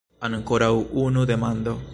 [0.27, 0.71] Ankoraŭ
[1.05, 1.81] unu demando!